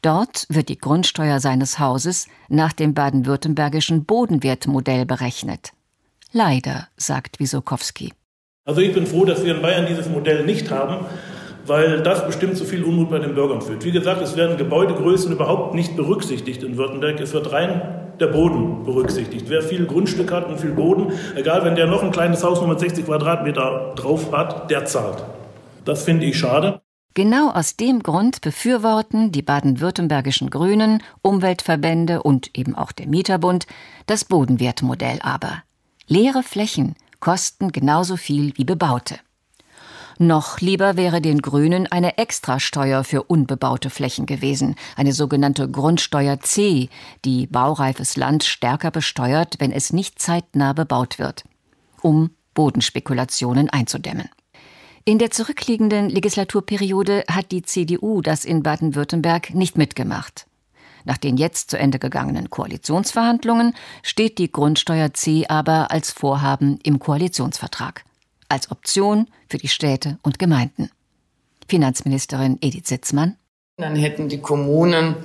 Dort 0.01 0.45
wird 0.49 0.69
die 0.69 0.77
Grundsteuer 0.77 1.39
seines 1.39 1.79
Hauses 1.79 2.27
nach 2.49 2.73
dem 2.73 2.93
baden-württembergischen 2.93 4.05
Bodenwertmodell 4.05 5.05
berechnet. 5.05 5.71
Leider, 6.31 6.87
sagt 6.97 7.39
Wisokowski. 7.39 8.13
Also 8.67 8.81
ich 8.81 8.93
bin 8.93 9.07
froh, 9.07 9.23
dass 9.23 9.45
wir 9.45 9.55
in 9.55 9.61
Bayern 9.61 9.85
dieses 9.87 10.09
Modell 10.09 10.43
nicht 10.43 10.69
haben, 10.71 11.05
weil 11.65 12.03
das 12.03 12.25
bestimmt 12.25 12.57
zu 12.57 12.65
viel 12.65 12.83
Unmut 12.83 13.09
bei 13.09 13.17
den 13.17 13.33
Bürgern 13.33 13.61
führt. 13.61 13.85
Wie 13.85 13.93
gesagt, 13.93 14.21
es 14.21 14.35
werden 14.35 14.57
Gebäudegrößen 14.57 15.31
überhaupt 15.31 15.73
nicht 15.73 15.95
berücksichtigt 15.95 16.63
in 16.63 16.75
Württemberg. 16.75 17.17
Es 17.21 17.33
wird 17.33 17.53
rein 17.53 17.81
der 18.19 18.27
Boden 18.27 18.83
berücksichtigt. 18.83 19.45
Wer 19.47 19.61
viel 19.61 19.85
Grundstück 19.85 20.33
hat 20.33 20.49
und 20.49 20.59
viel 20.59 20.71
Boden, 20.71 21.13
egal 21.35 21.63
wenn 21.63 21.75
der 21.75 21.87
noch 21.87 22.03
ein 22.03 22.11
kleines 22.11 22.43
Haus 22.43 22.59
nur 22.59 22.67
mit 22.67 22.81
60 22.81 23.05
Quadratmeter 23.05 23.93
drauf 23.95 24.33
hat, 24.33 24.69
der 24.69 24.83
zahlt. 24.83 25.23
Das 25.85 26.03
finde 26.03 26.25
ich 26.25 26.37
schade. 26.37 26.81
Genau 27.13 27.51
aus 27.51 27.77
dem 27.77 28.03
Grund 28.03 28.41
befürworten 28.41 29.31
die 29.31 29.43
baden-württembergischen 29.43 30.49
Grünen, 30.49 31.01
Umweltverbände 31.21 32.21
und 32.21 32.51
eben 32.57 32.75
auch 32.75 32.91
der 32.91 33.07
Mieterbund 33.07 33.65
das 34.07 34.25
Bodenwertmodell 34.25 35.19
aber. 35.21 35.63
Leere 36.07 36.43
Flächen 36.43 36.95
kosten 37.19 37.71
genauso 37.71 38.17
viel 38.17 38.53
wie 38.57 38.65
bebaute. 38.65 39.19
Noch 40.19 40.59
lieber 40.61 40.97
wäre 40.97 41.21
den 41.21 41.41
Grünen 41.41 41.85
eine 41.85 42.17
Extrasteuer 42.17 43.03
für 43.03 43.23
unbebaute 43.23 43.91
Flächen 43.91 44.25
gewesen, 44.25 44.75
eine 44.95 45.13
sogenannte 45.13 45.69
Grundsteuer 45.69 46.39
C, 46.39 46.89
die 47.23 47.45
baureifes 47.45 48.17
Land 48.17 48.43
stärker 48.43 48.89
besteuert, 48.89 49.55
wenn 49.59 49.71
es 49.71 49.93
nicht 49.93 50.19
zeitnah 50.19 50.73
bebaut 50.73 51.19
wird, 51.19 51.43
um 52.01 52.31
Bodenspekulationen 52.55 53.69
einzudämmen. 53.69 54.29
In 55.05 55.19
der 55.19 55.29
zurückliegenden 55.29 56.09
Legislaturperiode 56.09 57.23
hat 57.29 57.51
die 57.51 57.61
CDU 57.61 58.21
das 58.21 58.43
in 58.43 58.63
Baden-Württemberg 58.63 59.53
nicht 59.53 59.77
mitgemacht. 59.77 60.46
Nach 61.07 61.17
den 61.17 61.37
jetzt 61.37 61.71
zu 61.71 61.79
Ende 61.79 61.99
gegangenen 61.99 62.49
Koalitionsverhandlungen 62.49 63.73
steht 64.03 64.37
die 64.39 64.51
Grundsteuer 64.51 65.13
C 65.13 65.45
aber 65.47 65.89
als 65.89 66.11
Vorhaben 66.11 66.79
im 66.83 66.99
Koalitionsvertrag, 66.99 68.03
als 68.49 68.71
Option 68.71 69.29
für 69.47 69.57
die 69.57 69.69
Städte 69.69 70.19
und 70.21 70.37
Gemeinden. 70.37 70.91
Finanzministerin 71.69 72.57
Edith 72.59 72.89
Sitzmann. 72.89 73.37
Dann 73.77 73.95
hätten 73.95 74.27
die 74.27 74.41
Kommunen 74.41 75.15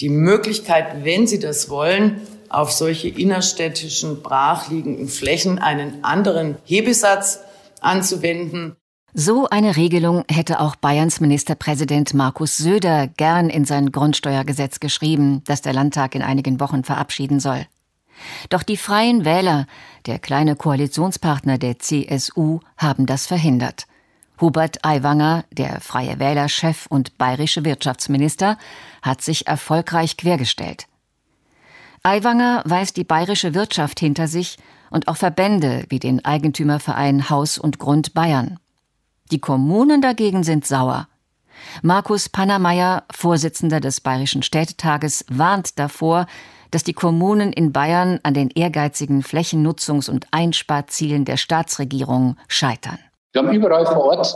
die 0.00 0.08
Möglichkeit, 0.08 1.04
wenn 1.04 1.28
sie 1.28 1.38
das 1.38 1.70
wollen, 1.70 2.20
auf 2.48 2.72
solche 2.72 3.06
innerstädtischen 3.08 4.22
brachliegenden 4.22 5.06
Flächen 5.06 5.60
einen 5.60 6.02
anderen 6.02 6.56
Hebesatz 6.64 7.38
anzuwenden. 7.80 8.74
So 9.20 9.48
eine 9.48 9.74
Regelung 9.74 10.22
hätte 10.30 10.60
auch 10.60 10.76
Bayerns 10.76 11.18
Ministerpräsident 11.18 12.14
Markus 12.14 12.56
Söder 12.56 13.08
gern 13.08 13.50
in 13.50 13.64
sein 13.64 13.90
Grundsteuergesetz 13.90 14.78
geschrieben, 14.78 15.42
das 15.44 15.60
der 15.60 15.72
Landtag 15.72 16.14
in 16.14 16.22
einigen 16.22 16.60
Wochen 16.60 16.84
verabschieden 16.84 17.40
soll. 17.40 17.66
Doch 18.48 18.62
die 18.62 18.76
Freien 18.76 19.24
Wähler, 19.24 19.66
der 20.06 20.20
kleine 20.20 20.54
Koalitionspartner 20.54 21.58
der 21.58 21.80
CSU, 21.80 22.60
haben 22.76 23.06
das 23.06 23.26
verhindert. 23.26 23.88
Hubert 24.40 24.84
Aiwanger, 24.84 25.44
der 25.50 25.80
Freie 25.80 26.20
Wähler-Chef 26.20 26.86
und 26.86 27.18
bayerische 27.18 27.64
Wirtschaftsminister, 27.64 28.56
hat 29.02 29.20
sich 29.20 29.48
erfolgreich 29.48 30.16
quergestellt. 30.16 30.86
Aiwanger 32.04 32.62
weist 32.66 32.96
die 32.96 33.02
bayerische 33.02 33.52
Wirtschaft 33.52 33.98
hinter 33.98 34.28
sich 34.28 34.58
und 34.90 35.08
auch 35.08 35.16
Verbände 35.16 35.86
wie 35.88 35.98
den 35.98 36.24
Eigentümerverein 36.24 37.28
Haus 37.30 37.58
und 37.58 37.80
Grund 37.80 38.14
Bayern. 38.14 38.60
Die 39.30 39.40
Kommunen 39.40 40.00
dagegen 40.00 40.42
sind 40.42 40.66
sauer. 40.66 41.08
Markus 41.82 42.28
Pannermeier, 42.28 43.04
Vorsitzender 43.10 43.80
des 43.80 44.00
Bayerischen 44.00 44.42
Städtetages, 44.42 45.24
warnt 45.28 45.78
davor, 45.78 46.26
dass 46.70 46.84
die 46.84 46.92
Kommunen 46.92 47.52
in 47.52 47.72
Bayern 47.72 48.20
an 48.22 48.34
den 48.34 48.50
ehrgeizigen 48.50 49.22
Flächennutzungs- 49.22 50.10
und 50.10 50.26
Einsparzielen 50.30 51.24
der 51.24 51.36
Staatsregierung 51.36 52.36
scheitern. 52.46 52.98
Wir 53.32 53.42
haben 53.42 53.52
überall 53.52 53.86
vor 53.86 54.04
Ort 54.04 54.34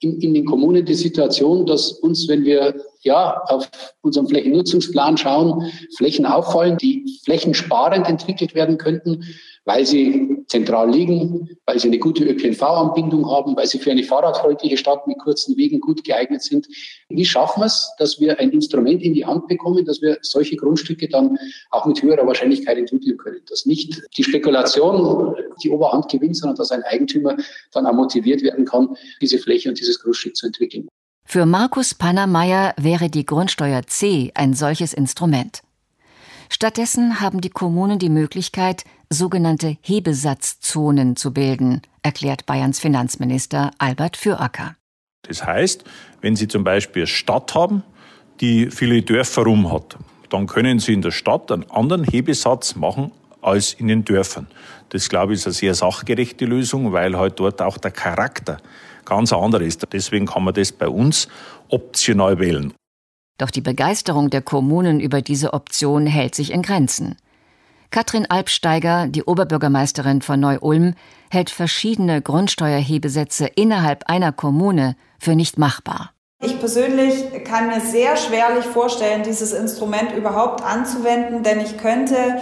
in, 0.00 0.20
in 0.20 0.34
den 0.34 0.44
Kommunen 0.44 0.84
die 0.84 0.94
Situation, 0.94 1.66
dass 1.66 1.92
uns, 1.92 2.28
wenn 2.28 2.44
wir 2.44 2.74
ja 3.00 3.42
auf 3.46 3.70
unseren 4.02 4.28
Flächennutzungsplan 4.28 5.16
schauen, 5.16 5.70
Flächen 5.96 6.26
auffallen, 6.26 6.76
die 6.78 7.18
flächensparend 7.24 8.08
entwickelt 8.08 8.54
werden 8.54 8.78
könnten, 8.78 9.24
weil 9.64 9.84
sie 9.84 10.38
zentral 10.46 10.90
liegen, 10.90 11.58
weil 11.66 11.78
sie 11.78 11.88
eine 11.88 11.98
gute 11.98 12.24
ÖPNV-Anbindung 12.24 13.30
haben, 13.30 13.54
weil 13.54 13.66
sie 13.66 13.78
für 13.78 13.90
eine 13.90 14.02
fahrradfreundliche 14.02 14.78
Stadt 14.78 15.06
mit 15.06 15.18
kurzen 15.18 15.56
Wegen 15.58 15.80
gut 15.80 16.04
geeignet 16.04 16.42
sind. 16.42 16.66
Wie 17.10 17.24
schaffen 17.24 17.60
wir 17.60 17.66
es, 17.66 17.92
dass 17.98 18.18
wir 18.18 18.38
ein 18.40 18.50
Instrument 18.50 19.02
in 19.02 19.12
die 19.12 19.26
Hand 19.26 19.46
bekommen, 19.46 19.84
dass 19.84 20.00
wir 20.00 20.16
solche 20.22 20.56
Grundstücke 20.56 21.08
dann 21.08 21.38
auch 21.70 21.84
mit 21.84 22.00
höherer 22.02 22.26
Wahrscheinlichkeit 22.26 22.78
entwickeln 22.78 23.18
können? 23.18 23.42
Dass 23.50 23.66
nicht 23.66 24.00
die 24.16 24.24
Spekulation 24.24 25.36
die 25.62 25.70
Oberhand 25.70 26.10
gewinnt, 26.10 26.36
sondern 26.36 26.56
dass 26.56 26.70
ein 26.70 26.82
Eigentümer 26.84 27.36
dann 27.72 27.86
auch 27.86 27.92
motiviert 27.92 28.42
werden 28.42 28.64
kann, 28.64 28.96
diese 29.20 29.38
Fläche 29.38 29.68
und 29.68 29.78
dieses 29.78 30.00
Grundstück 30.00 30.34
zu 30.34 30.46
entwickeln. 30.46 30.88
Für 31.30 31.44
Markus 31.44 31.94
Pannermeier 31.94 32.72
wäre 32.78 33.10
die 33.10 33.26
Grundsteuer 33.26 33.82
C 33.86 34.32
ein 34.34 34.54
solches 34.54 34.94
Instrument. 34.94 35.60
Stattdessen 36.48 37.20
haben 37.20 37.42
die 37.42 37.50
Kommunen 37.50 37.98
die 37.98 38.08
Möglichkeit, 38.08 38.84
sogenannte 39.10 39.76
Hebesatzzonen 39.82 41.16
zu 41.16 41.34
bilden, 41.34 41.82
erklärt 42.02 42.46
Bayerns 42.46 42.80
Finanzminister 42.80 43.72
Albert 43.76 44.16
Füracker. 44.16 44.76
Das 45.20 45.44
heißt, 45.44 45.84
wenn 46.22 46.34
Sie 46.34 46.48
zum 46.48 46.64
Beispiel 46.64 47.02
eine 47.02 47.08
Stadt 47.08 47.54
haben, 47.54 47.82
die 48.40 48.70
viele 48.70 49.02
Dörfer 49.02 49.42
rum 49.42 49.70
hat, 49.70 49.98
dann 50.30 50.46
können 50.46 50.78
Sie 50.78 50.94
in 50.94 51.02
der 51.02 51.10
Stadt 51.10 51.52
einen 51.52 51.70
anderen 51.70 52.04
Hebesatz 52.04 52.74
machen 52.74 53.12
als 53.48 53.74
in 53.74 53.88
den 53.88 54.04
Dörfern. 54.04 54.46
Das, 54.90 55.08
glaube 55.08 55.32
ich, 55.32 55.40
ist 55.40 55.46
eine 55.46 55.54
sehr 55.54 55.74
sachgerechte 55.74 56.44
Lösung, 56.44 56.92
weil 56.92 57.16
halt 57.16 57.38
dort 57.40 57.60
auch 57.60 57.78
der 57.78 57.90
Charakter 57.90 58.58
ganz 59.04 59.32
anderer 59.32 59.62
ist. 59.62 59.86
Deswegen 59.92 60.26
kann 60.26 60.44
man 60.44 60.54
das 60.54 60.72
bei 60.72 60.88
uns 60.88 61.28
optional 61.68 62.38
wählen. 62.38 62.72
Doch 63.38 63.50
die 63.50 63.60
Begeisterung 63.60 64.30
der 64.30 64.42
Kommunen 64.42 65.00
über 65.00 65.22
diese 65.22 65.52
Option 65.52 66.06
hält 66.06 66.34
sich 66.34 66.52
in 66.52 66.62
Grenzen. 66.62 67.16
Katrin 67.90 68.26
Albsteiger, 68.28 69.06
die 69.06 69.22
Oberbürgermeisterin 69.22 70.20
von 70.20 70.40
Neu-Ulm, 70.40 70.94
hält 71.30 71.48
verschiedene 71.48 72.20
Grundsteuerhebesätze 72.20 73.46
innerhalb 73.46 74.10
einer 74.10 74.32
Kommune 74.32 74.96
für 75.18 75.34
nicht 75.34 75.56
machbar. 75.56 76.12
Ich 76.40 76.58
persönlich 76.60 77.44
kann 77.44 77.68
mir 77.68 77.80
sehr 77.80 78.16
schwerlich 78.16 78.64
vorstellen, 78.64 79.22
dieses 79.24 79.52
Instrument 79.52 80.12
überhaupt 80.12 80.62
anzuwenden, 80.62 81.42
denn 81.42 81.60
ich 81.60 81.78
könnte 81.78 82.36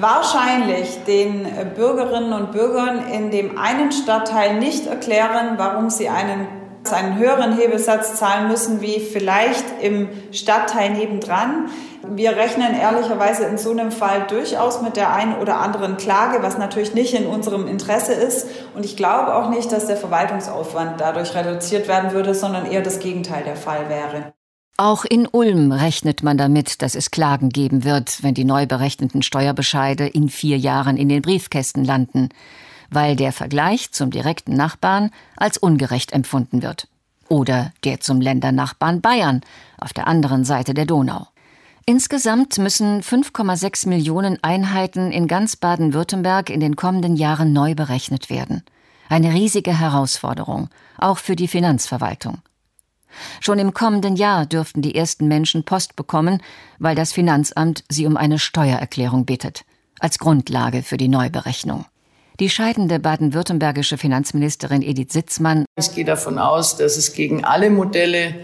wahrscheinlich 0.00 1.04
den 1.06 1.46
Bürgerinnen 1.74 2.32
und 2.32 2.52
Bürgern 2.52 3.06
in 3.08 3.30
dem 3.30 3.58
einen 3.58 3.92
Stadtteil 3.92 4.58
nicht 4.58 4.86
erklären, 4.86 5.54
warum 5.56 5.90
sie 5.90 6.08
einen 6.08 6.46
einen 6.92 7.18
höheren 7.18 7.56
Hebesatz 7.56 8.14
zahlen 8.14 8.48
müssen 8.48 8.80
wie 8.80 9.00
vielleicht 9.00 9.64
im 9.82 10.08
Stadtteil 10.32 10.90
nebendran. 10.90 11.68
Wir 12.06 12.36
rechnen 12.36 12.74
ehrlicherweise 12.74 13.44
in 13.44 13.58
so 13.58 13.70
einem 13.70 13.92
Fall 13.92 14.26
durchaus 14.28 14.80
mit 14.80 14.96
der 14.96 15.12
einen 15.12 15.36
oder 15.36 15.58
anderen 15.58 15.96
Klage, 15.96 16.42
was 16.42 16.56
natürlich 16.56 16.94
nicht 16.94 17.14
in 17.14 17.26
unserem 17.26 17.66
Interesse 17.66 18.12
ist. 18.12 18.46
Und 18.74 18.84
ich 18.84 18.96
glaube 18.96 19.34
auch 19.34 19.50
nicht, 19.50 19.70
dass 19.72 19.86
der 19.86 19.96
Verwaltungsaufwand 19.96 21.00
dadurch 21.00 21.34
reduziert 21.34 21.88
werden 21.88 22.12
würde, 22.12 22.34
sondern 22.34 22.70
eher 22.70 22.82
das 22.82 23.00
Gegenteil 23.00 23.44
der 23.44 23.56
Fall 23.56 23.88
wäre. 23.88 24.32
Auch 24.78 25.04
in 25.04 25.26
Ulm 25.26 25.72
rechnet 25.72 26.22
man 26.22 26.38
damit, 26.38 26.80
dass 26.80 26.94
es 26.94 27.10
Klagen 27.10 27.50
geben 27.50 27.84
wird, 27.84 28.22
wenn 28.22 28.32
die 28.32 28.44
neu 28.44 28.64
berechneten 28.64 29.22
Steuerbescheide 29.22 30.06
in 30.06 30.30
vier 30.30 30.56
Jahren 30.56 30.96
in 30.96 31.10
den 31.10 31.20
Briefkästen 31.20 31.84
landen 31.84 32.30
weil 32.90 33.16
der 33.16 33.32
Vergleich 33.32 33.92
zum 33.92 34.10
direkten 34.10 34.54
Nachbarn 34.54 35.10
als 35.36 35.58
ungerecht 35.58 36.12
empfunden 36.12 36.62
wird. 36.62 36.88
Oder 37.28 37.72
der 37.84 38.00
zum 38.00 38.20
Ländernachbarn 38.20 39.00
Bayern 39.00 39.42
auf 39.78 39.92
der 39.92 40.06
anderen 40.06 40.44
Seite 40.44 40.72
der 40.72 40.86
Donau. 40.86 41.28
Insgesamt 41.84 42.58
müssen 42.58 43.02
5,6 43.02 43.88
Millionen 43.88 44.42
Einheiten 44.42 45.10
in 45.10 45.26
ganz 45.26 45.56
Baden-Württemberg 45.56 46.50
in 46.50 46.60
den 46.60 46.76
kommenden 46.76 47.16
Jahren 47.16 47.52
neu 47.52 47.74
berechnet 47.74 48.30
werden. 48.30 48.62
Eine 49.08 49.32
riesige 49.32 49.78
Herausforderung, 49.78 50.68
auch 50.98 51.18
für 51.18 51.34
die 51.34 51.48
Finanzverwaltung. 51.48 52.38
Schon 53.40 53.58
im 53.58 53.74
kommenden 53.74 54.16
Jahr 54.16 54.46
dürften 54.46 54.82
die 54.82 54.94
ersten 54.94 55.28
Menschen 55.28 55.64
Post 55.64 55.96
bekommen, 55.96 56.42
weil 56.78 56.94
das 56.94 57.12
Finanzamt 57.12 57.84
sie 57.88 58.06
um 58.06 58.16
eine 58.16 58.38
Steuererklärung 58.38 59.24
bittet, 59.24 59.64
als 59.98 60.18
Grundlage 60.18 60.82
für 60.82 60.96
die 60.96 61.08
Neuberechnung. 61.08 61.84
Die 62.40 62.50
scheidende 62.50 63.00
baden-württembergische 63.00 63.98
Finanzministerin 63.98 64.82
Edith 64.82 65.12
Sitzmann. 65.12 65.64
Ich 65.76 65.94
gehe 65.94 66.04
davon 66.04 66.38
aus, 66.38 66.76
dass 66.76 66.96
es 66.96 67.12
gegen 67.12 67.44
alle 67.44 67.68
Modelle 67.68 68.34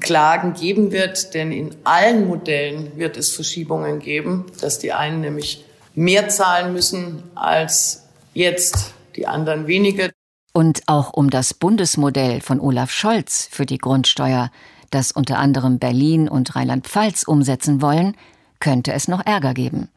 Klagen 0.00 0.54
geben 0.54 0.90
wird, 0.90 1.34
denn 1.34 1.52
in 1.52 1.74
allen 1.84 2.26
Modellen 2.26 2.96
wird 2.96 3.16
es 3.18 3.30
Verschiebungen 3.30 3.98
geben, 3.98 4.46
dass 4.60 4.78
die 4.78 4.92
einen 4.92 5.20
nämlich 5.20 5.64
mehr 5.94 6.28
zahlen 6.28 6.72
müssen 6.72 7.22
als 7.34 8.04
jetzt, 8.32 8.94
die 9.16 9.26
anderen 9.26 9.66
weniger. 9.66 10.10
Und 10.52 10.82
auch 10.86 11.12
um 11.12 11.30
das 11.30 11.54
Bundesmodell 11.54 12.40
von 12.40 12.60
Olaf 12.60 12.90
Scholz 12.90 13.48
für 13.50 13.64
die 13.64 13.78
Grundsteuer, 13.78 14.50
das 14.90 15.12
unter 15.12 15.38
anderem 15.38 15.78
Berlin 15.78 16.28
und 16.28 16.54
Rheinland-Pfalz 16.54 17.22
umsetzen 17.22 17.80
wollen, 17.80 18.14
könnte 18.60 18.92
es 18.92 19.08
noch 19.08 19.24
Ärger 19.24 19.54
geben. 19.54 19.88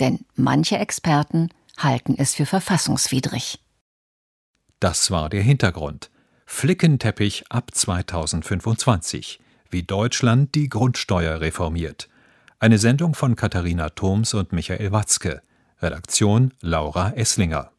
Denn 0.00 0.20
manche 0.36 0.78
Experten 0.78 1.48
halten 1.78 2.14
es 2.16 2.34
für 2.34 2.46
verfassungswidrig. 2.46 3.58
Das 4.80 5.10
war 5.10 5.30
der 5.30 5.42
Hintergrund. 5.42 6.10
Flickenteppich 6.46 7.44
ab 7.48 7.70
2025. 7.72 9.40
Wie 9.70 9.82
Deutschland 9.82 10.54
die 10.54 10.68
Grundsteuer 10.68 11.40
reformiert. 11.40 12.08
Eine 12.60 12.78
Sendung 12.78 13.14
von 13.14 13.34
Katharina 13.34 13.90
Thoms 13.90 14.34
und 14.34 14.52
Michael 14.52 14.92
Watzke. 14.92 15.42
Redaktion 15.80 16.52
Laura 16.60 17.12
Esslinger. 17.12 17.73